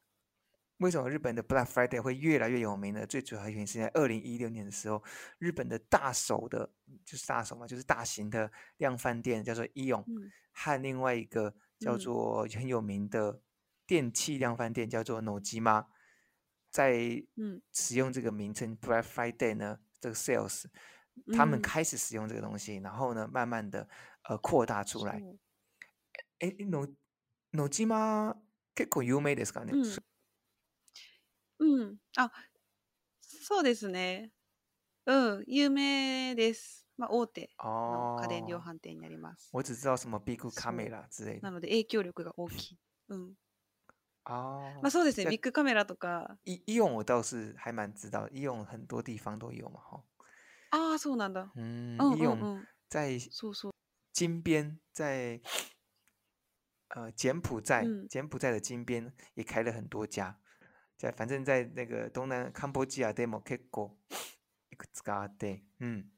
[0.77, 3.05] 为什么日本的 Black Friday 会越来越有名呢？
[3.05, 5.03] 最主要原因是在二零一六年的时候，
[5.37, 6.71] 日本的大手的，
[7.03, 13.41] 就是大手嘛，就是大型的量贩店叫做 Eon，うん和另外一个叫嗯做很有名的
[13.86, 15.86] 电器量贩店叫做 Nojima，
[16.70, 16.92] 在
[17.36, 20.64] うん使用这个名称 Black Friday 呢，这个 sales，
[21.32, 23.88] 他们うん开始使用这个东西，然后呢，慢慢的
[24.22, 25.20] 呃扩大出来。
[26.40, 26.88] え、の、
[28.74, 29.72] 結構有名ですかね。
[29.72, 30.00] うんそ
[31.60, 32.30] うん、あ
[33.20, 34.32] そうですね。
[35.06, 36.84] うん、有名です。
[36.96, 39.50] まあ、大手の家電量哦，販店になります。
[39.52, 41.42] 我只知道什么 Big そう Camera 之类的。
[41.42, 42.78] なので影響力が大きい。
[43.08, 43.34] うん。
[44.24, 50.02] まあ哦，そうですね、在ビッグカメラとか、医医用我倒是还蛮知道，医用很多地方都有嘛，哈。
[50.70, 51.52] ああ、そうなんだ。
[51.56, 52.64] 嗯，うんうんう医用ん。
[52.88, 53.72] 在そうそう。
[54.12, 55.40] 金边，在
[56.88, 60.36] 呃柬埔寨，嗯柬埔寨的金边也开了很多家，
[60.96, 63.96] 在反正在那个东南カンボジアでも結構
[64.70, 66.10] いくつかあって、うん、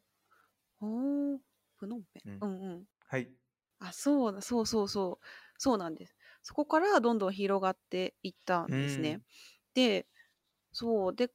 [1.79, 2.38] プノンペン。
[2.40, 2.85] うんうんうん。
[3.09, 3.31] はい、
[3.79, 5.27] あ、そうだ、そうそうそう。
[5.59, 6.16] そうなんです。
[6.47, 9.15] そこからどんどん広がっていったんですね。
[9.15, 9.23] うん
[9.75, 10.07] で、
[10.71, 11.15] そう。
[11.15, 11.29] で、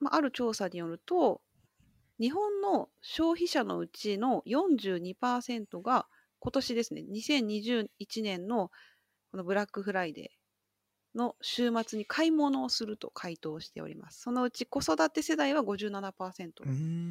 [0.00, 1.40] まあ、ある調査によると、
[2.18, 6.08] 日本の消費者のうちの42%が
[6.40, 8.72] 今年ですね、2021年の
[9.30, 14.22] このブラックフライデーの週末に買い物をすると回答しております。
[14.22, 16.66] そのうち子育て世代は57%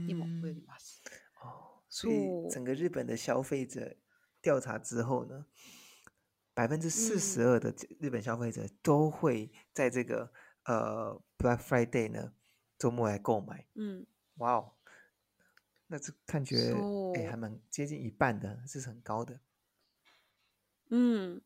[0.05, 1.01] にも及び嗯，ます。
[1.41, 3.95] 哦，所以そう整个日本的消费者
[4.41, 5.45] 调查之后呢，
[6.53, 10.31] 百分之四十嗯二的这日本消费者都会在这个
[10.65, 12.33] 呃 Black Friday 呢
[12.77, 13.65] 周末来购买。
[13.75, 14.05] うん。
[14.37, 14.73] 哇哦，
[15.87, 16.73] 那这看起来
[17.15, 19.39] 哎还蛮接近一半的，这是很高的。
[20.89, 21.41] うん。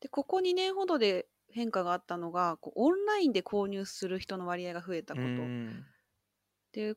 [0.00, 5.26] で、ここ2年ほどで変化があったのが、こうオンラインで購入する人の割合が増えたこと。
[5.26, 5.84] 嗯
[6.72, 6.94] で、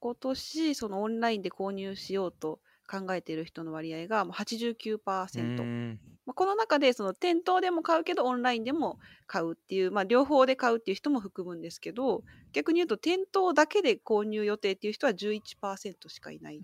[0.00, 5.98] 今年、そのオンラインで購入しようと考えている人の割合がもう89%。
[6.26, 16.60] 嗯まあ、この中でその店頭でも買うけどオンラインでも買うっていう、まあ、両方で買うっていう人も含むんですけど逆に言うと店頭だけで購入予定っていう人は11%しかいない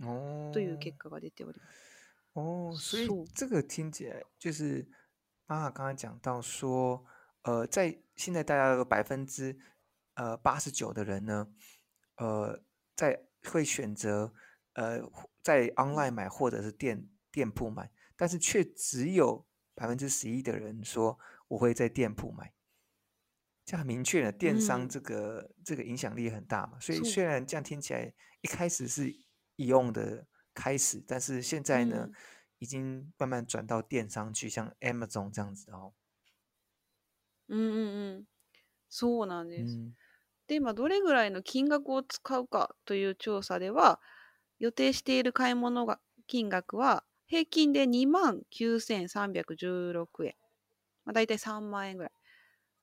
[0.52, 1.92] という結哦果が出ております。
[2.34, 3.26] 哦，所以そう。
[3.34, 4.86] 这个听起来就是
[5.46, 7.04] 妈妈刚刚讲到说，
[7.42, 9.56] 呃，在现在大家有百分之
[10.14, 11.46] 呃八十九的人呢，
[12.16, 12.58] 呃，
[12.96, 14.32] 在会选择
[14.72, 15.00] 呃
[15.42, 19.44] 在 online 买或者是店店铺买，但是却只有
[19.75, 22.53] 百分之十一的人说我会在店铺买。
[23.65, 29.09] 这样很明确的，电商嗯这个、这个影响力很大嘛，所以そう虽然这样听起来一开始是
[29.57, 32.13] 以用的开始，但是现在呢，うん
[32.59, 35.93] 已经慢慢转到电商去，像 Amazon 这样子的哦。
[37.49, 38.27] うんうんうん。
[38.89, 39.75] そうなんです。
[39.75, 39.93] 嗯
[40.47, 43.99] で、まあ、どれぐらいの金額を使うかという調査では、
[44.59, 50.34] 予定している買い物が金額は 平均で2万9316円。
[51.04, 52.12] まあ、大体3万円ぐらい。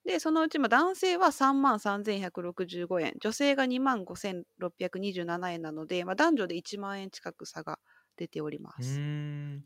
[0.05, 7.79] で、そのうちまあ男性は3万3165円、女性が2万5627円なので、まあ、男女で1万円近く差が
[8.15, 8.99] 出ております。
[8.99, 9.63] 嗯，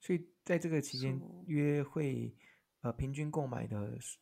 [0.00, 2.34] 所以在这个期间约会
[2.82, 4.18] 呃平均购买的数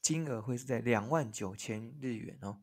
[0.00, 2.60] 金额会是在两万九千日元哦，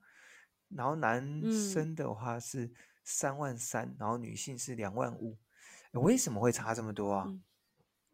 [0.69, 2.71] 然后男嗯生的话是
[3.03, 5.37] 三万三，然后女性是两万五，诶
[6.01, 7.33] 为什么会差这么多啊？
[7.33, 7.43] 嗯？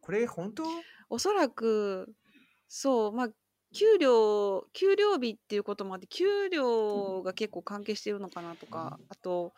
[0.00, 0.84] これ本当？
[1.08, 2.14] おそらく、
[2.68, 3.28] そう、まあ、
[3.74, 9.54] 給料給料日っていうこともあって給料が結構関係してるのかなとかあと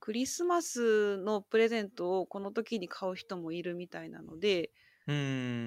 [0.00, 4.72] クリスマスのプレゼントをこの時に買う人もいるみたいなので
[5.06, 5.12] う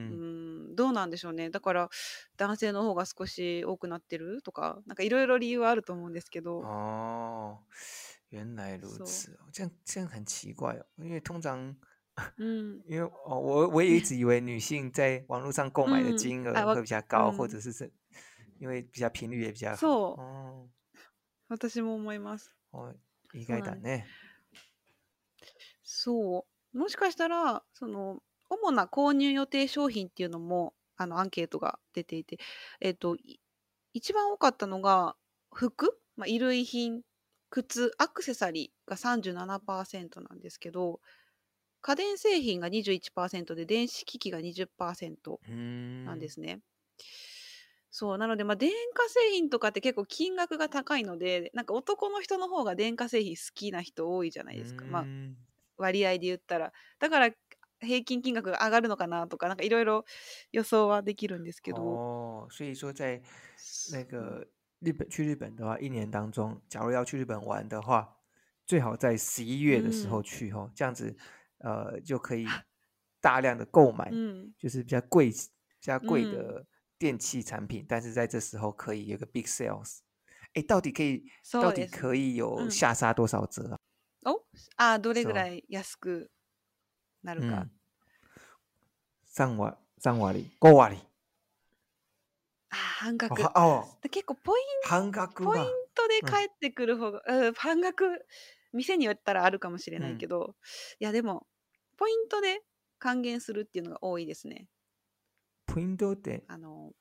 [0.09, 0.23] うーん。
[0.71, 1.89] んどうなんでしょうねだから
[2.37, 7.59] 男性の方が少し多くなってるとかなんかいろいろ理由はあると思うんですけど哦，
[8.33, 11.75] 原来如そう此哦，这样这样很奇怪哦，因为通常，
[12.37, 17.91] う ん因为哦，我我也一直以为女性在网络上购买的うん金额会比较高，或うん者是是
[18.57, 19.59] 因为比较频率也比。
[19.75, 20.69] そう哦。
[21.47, 22.49] 私も思います。
[22.71, 22.95] 哦，
[23.33, 24.05] 意外だね。
[25.83, 26.77] そう。
[26.77, 32.39] もしかしたらその主な購入予定商品っていうのもあのアンケートが出ていて、
[32.79, 33.39] えっとい
[33.93, 35.15] 一番多かったのが
[35.51, 37.03] 服、まあ、衣類品
[37.53, 41.01] 靴アクセサリーが37%なんですけど
[41.81, 46.05] 家電製品が21%で電子機器が20%うーん。
[46.05, 46.61] なんですね。
[47.91, 55.07] そうなので、まあ、電化製品とかって結構金額が高いのでなんか男の人の方が電化製品好きな人多いじゃないですか、まあ、
[55.77, 56.73] 割合で言ったら。
[56.99, 57.29] だから
[57.81, 60.05] 平均金額が上がるのかなとかなんかいろいろ
[60.51, 63.21] 予想はできるんですけど、哦，所以说在
[63.91, 64.47] 那个
[64.82, 68.16] 日本去日本的话，一年当中，假如要去日本玩的话，
[68.66, 71.16] 最好在十一月的时候嗯去哦，这样子
[71.58, 72.46] 呃就可以
[73.20, 75.36] 大量的购买，うん、就是比较贵、比
[75.80, 76.66] 较贵嗯的
[76.98, 79.98] 电器产品，但是在这时候可以有个 big sales。
[80.54, 81.96] 哎，到底可以到底そうです。
[81.96, 83.78] 可以有嗯下杀多少折啊？
[84.24, 84.44] お
[84.76, 86.30] あどれそうぐらい安く
[87.22, 87.70] なるか嗯。，
[89.24, 90.96] 三割、三割、五割。
[92.73, 93.41] あ半哦額。
[93.43, 95.63] は哦，結構ポイン半額がポイン。
[95.95, 98.25] トでうん帰ってくる方が、うん半額
[98.73, 100.55] 店によったらあるかもしれないけど、
[100.99, 101.45] いやでも
[101.97, 102.61] ポイントで
[102.97, 104.67] 還元するっていうのが多いですね。
[105.67, 106.91] ポイントって、あの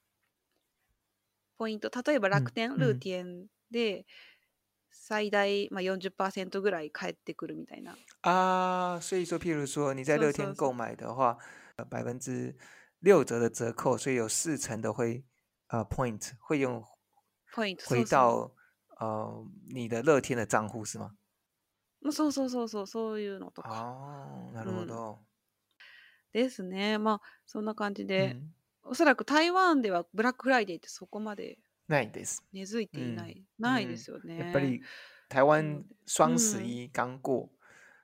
[1.56, 4.04] ポイント例えば楽天、うんルーティエンで
[4.90, 7.96] 最大、まあ、40%ぐらい返ってくるみたいな。
[8.22, 11.38] 啊，所以说，譬如说你在乐是是是天购买的话，
[11.76, 12.54] 呃，百分之
[13.00, 15.24] 六折的折扣，所以有四成的会
[15.72, 16.85] 呃 point 会用
[17.54, 18.52] ポイント回到
[19.00, 21.12] 呃你的乐天的账户是吗？
[22.12, 24.64] そうそうそうそうそういうのとか哦，な。
[24.64, 25.18] るほど。
[26.35, 26.98] ですね。
[26.98, 28.52] まあそんな感じうで、ん、
[28.85, 31.58] おそらく台湾ではブラックフライデーってそこまで
[31.88, 32.44] ないです。
[32.52, 33.62] 根付いていない、うん。
[33.62, 34.18] ないですよ。
[34.20, 34.38] ね。
[34.38, 34.82] やっぱり
[35.30, 37.48] 台湾嗯双十一刚过，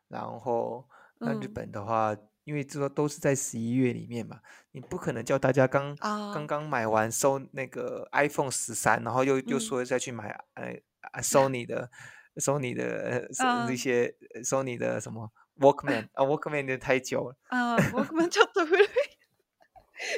[0.08, 0.88] 然后
[1.20, 2.16] 那日嗯本的话，
[2.48, 4.40] 因为这个都是在十一月里面嘛，
[4.72, 10.74] 你不可能叫大家刚、哦、刚刚买完收那个 iPhone 十三，然后又又说再去买、呃
[11.20, 11.90] Sony 的
[12.36, 13.28] Sony 的
[13.70, 18.88] 一、些 Sony 的什么 Walkman 啊、Walkman 的太久了啊、Walkman 太古了，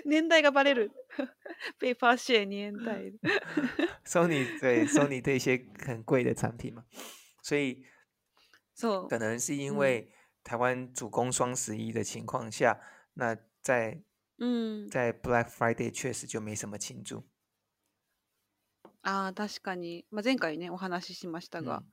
[0.04, 0.90] 年代がバレる，
[1.80, 3.10] 被发现年代
[4.06, 6.84] Sony 对 Sony 的一些很贵的产品嘛，
[7.42, 7.82] 所以
[8.76, 10.12] 就可能是因为。
[10.42, 12.80] 台湾主攻双十一的情况下，
[13.14, 14.02] 那在
[14.38, 17.24] うん在 Black Friday 确实就没什么庆祝。
[19.02, 21.92] ああ確かに、まあ、前回ねお話ししましたが、嗯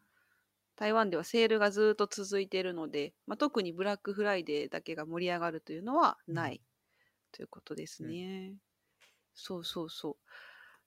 [0.80, 6.62] 台湾ではセールがずっと続いているので、まあ、特にブラックフライデーだけが盛り上がるというのはない、
[7.32, 8.54] ということですうんね。
[9.34, 10.16] そうそうそう。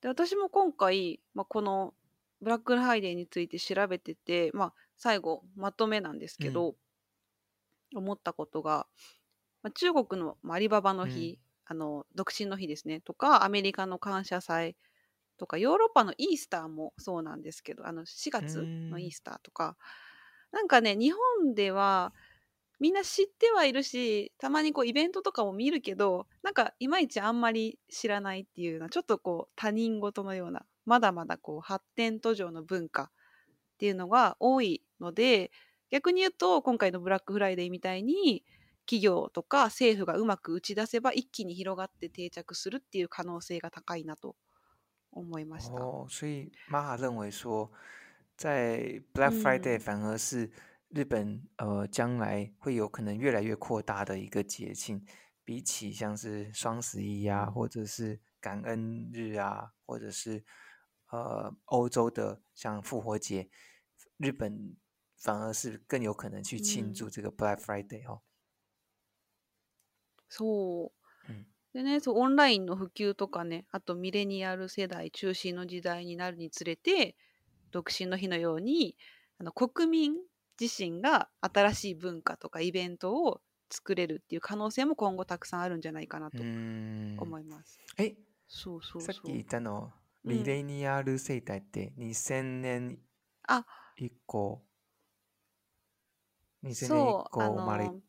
[0.00, 1.92] で私も今回、まあ、この
[2.40, 6.76] ブラックフライデーについて調べてて、まあ、最後まとめなんですけど、
[7.94, 8.86] 思ったことが、
[9.62, 14.76] まあ、中国のまあアリババの日、あの独身の日ですねとかアメリカの感謝祭
[15.38, 19.76] とかヨーロッパのイースターもそうなんですけどあの4月のイースターとか、
[20.52, 22.12] なんかね日本では
[22.80, 33.08] みんな知ってはいるしたまにこうイベントとかも見るけどなんかいまいちあんまり知らないっていうようなちょっとこう他人事のようなまだまだこう発展途上の文化っ
[33.78, 35.50] ていうのが多いので
[35.90, 38.44] 逆に言うと今回のブラックフライデーみたいに
[38.86, 44.36] 企業とか政府がうまく打ち出せば一気に広がって定着するっていう可能性が高いなと
[45.12, 45.74] 思いました。
[45.74, 47.70] 哦，所以玛哈认为说，
[48.36, 50.50] 在 Black 嗯 Friday 反而是
[50.88, 55.04] 日本呃将来会有可能越来越扩大的一个节庆，
[55.44, 60.44] 比起像是双十一啊，或者是感恩日啊，或者是
[61.10, 63.48] 呃欧洲的像复活节，
[64.16, 64.76] 日本
[65.22, 68.22] 反而是更有可能去庆嗯祝这个 Black Friday 哦。
[70.28, 70.92] そ
[71.28, 71.32] う。
[71.32, 77.14] うんでね、そうオンラインの普及とかね、あとミレニアル世代中心の時代になるにつれて、
[77.70, 78.96] 独身の日のように、
[79.38, 80.14] あの国民
[80.60, 83.40] 自身が新しい文化とかイベントを
[83.70, 87.78] 作れるっていう可能性も今後たくさんあるんじゃないかなと嗯，思います。
[87.98, 88.16] 哎，
[88.48, 89.32] そうそうさっきそう。
[89.32, 92.98] 言ったの、うんミレニアル世代って2000年
[93.46, 93.64] あ、
[93.96, 94.62] 以降、
[96.62, 98.02] 2000年以そう、あ降生まれの、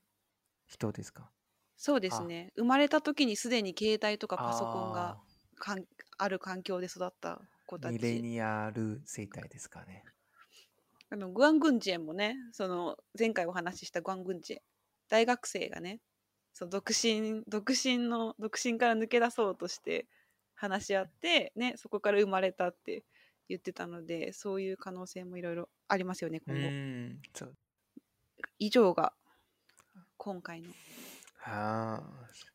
[0.67, 1.31] 人ですか？
[1.77, 2.53] そうですあ、ね。
[2.55, 5.17] 生まれた時にすでに携帯とかパソコンが
[5.57, 5.85] あかん
[6.17, 8.21] ある環境で育った子あ、たミレち。
[8.21, 10.03] ニアル世代ですかね。
[11.09, 14.57] あのグアン・グンジェもね、その前回お話ししたグアン・グンジェ、
[15.09, 15.99] 大学生がね、
[16.53, 20.07] その独身、独身の、独身から抜け出そうとして
[20.55, 23.03] 話し合って、ね、そこから生まれたって
[23.49, 26.75] 言ってたので、そういう可能性もいろいろありますよね、う今後。
[27.13, 27.57] ん、そう。
[28.60, 29.12] 以上が
[30.16, 30.70] 今回の
[31.44, 32.02] 啊，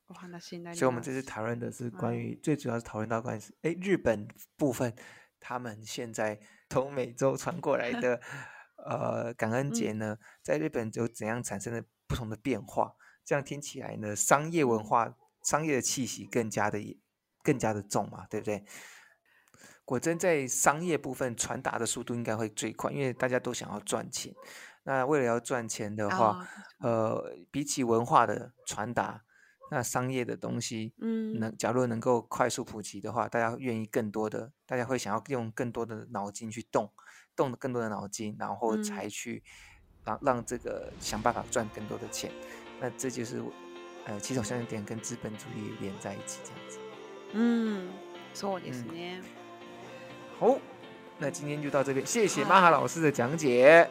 [0.08, 1.26] お話になり所以我们这次ます。
[1.28, 2.18] 讨论的是关はい。
[2.18, 4.28] 于，最主要是讨论到关于是，哎，日本
[4.58, 4.94] 部分，
[5.40, 8.20] 他们现在从美洲传过来的，
[8.76, 12.96] 呃，感恩节うん、呢，在日本有怎样产生了不同的变化？
[13.24, 16.98] 这样听起来呢，商业文うん、化、商业的气息更加的也
[17.44, 18.66] 更加的重嘛，对不对？
[19.86, 24.34] 果真在商业部分传达的速度应该会最快，因为大家都想要赚钱。
[24.86, 26.38] 那为了要赚钱的话，
[26.82, 26.88] ああ、確かに。
[26.88, 29.22] 呃，比起文化的传达，
[29.70, 36.92] 那商业的东西うん、能，假如能够快速普及的话，大家愿意更多的，大家会想要用更多的脑筋去动，
[37.36, 39.44] 动更多的脑筋，然后才うん、去
[40.04, 42.32] 让让这个想办法赚更多的钱。
[42.80, 43.42] 那这就是
[44.06, 46.80] 呃，起手相点跟资本主义连在一起这样子。
[47.34, 47.90] うん、
[48.34, 49.22] そうです嗯，ね。
[50.40, 50.58] 好，
[51.20, 52.72] 那今天就到这边，谢谢玛哈はい。
[52.72, 53.88] 老师的讲解。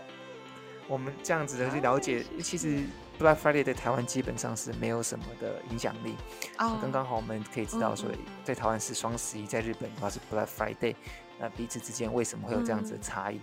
[0.89, 2.59] 我们这样子的去了はい、解，谢其谢。
[2.59, 2.85] 实
[3.21, 6.17] Black Friday 在台湾基本上是没有什么的影响力。
[6.57, 10.97] 那刚あ刚好我们可以知あ、道说うん、在台湾是双十一，在日本的话是 Black Friday，
[11.39, 13.39] 那彼此之间为什么会有这样子的うん、差異？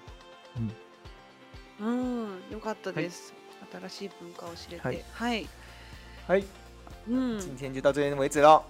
[0.57, 0.71] 嗯，
[1.79, 3.33] うん、うん、よかったはいです。
[3.71, 5.05] 新しい文化を知れはいて。
[5.13, 5.47] はい。
[6.27, 6.43] はい，
[7.07, 7.39] うん。
[7.39, 8.63] 今天就到这边为止喽。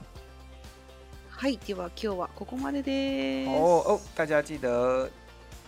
[1.29, 1.57] はい。
[1.57, 4.09] では今日はここまでで哦哦，す。
[4.13, 5.09] 大家记得，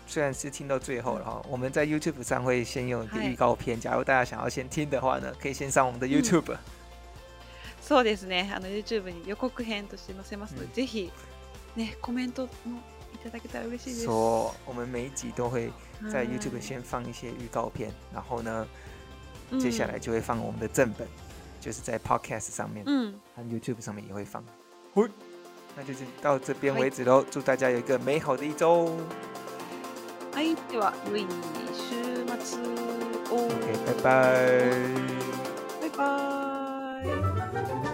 [0.07, 1.25] 虽然是听到最后了うん。
[1.25, 3.31] 哈，我们在 YouTube 上会先用一个はい。
[3.31, 6.13] 预告片，假如大家想要先听的话呢，可以先上我们的うん。
[6.13, 6.57] YouTube。
[7.81, 8.51] そうですね。
[8.53, 11.11] あの YouTube に予告編として載せますので、嗯，ぜひ
[11.75, 12.79] ね、コメントも
[13.13, 14.05] いただけたら嬉しいです。
[14.05, 15.71] 说我们每一集都会
[16.11, 16.61] 在 YouTube はい。
[16.61, 18.67] 先放一些预告片，然后呢，
[19.51, 19.59] うん。
[19.59, 21.07] 接下来就会放我们的正本，
[21.59, 23.13] 就是在 Podcast 上面うん。
[23.35, 24.43] 和 YouTube 上面也会放。
[24.93, 25.09] 嘿，
[25.75, 26.83] 那就是到这边はい。
[26.83, 28.95] 为止喽，祝大家有一个美好的一周。
[30.34, 30.56] はい。
[30.68, 31.26] では、良い
[31.72, 32.58] 週末
[33.30, 33.48] を。
[33.86, 34.10] 拜拜。
[35.80, 37.93] バイバーイ。